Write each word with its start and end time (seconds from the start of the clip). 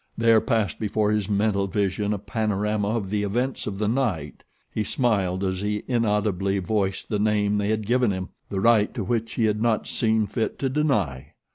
There 0.17 0.41
passed 0.41 0.79
before 0.79 1.11
his 1.11 1.29
mental 1.29 1.67
vision 1.67 2.11
a 2.11 2.17
panorama 2.17 2.87
of 2.87 3.11
the 3.11 3.21
events 3.21 3.67
of 3.67 3.77
the 3.77 3.87
night. 3.87 4.41
He 4.73 4.83
smiled 4.83 5.43
as 5.43 5.61
he 5.61 5.83
inaudibly 5.87 6.57
voiced 6.57 7.07
the 7.09 7.19
name 7.19 7.59
they 7.59 7.69
had 7.69 7.85
given 7.85 8.09
him, 8.09 8.29
the 8.49 8.61
right 8.61 8.91
to 8.95 9.03
which 9.03 9.33
he 9.35 9.45
had 9.45 9.61
not 9.61 9.85
seen 9.85 10.25
fit 10.25 10.57
to 10.57 10.69
deny. 10.69 11.33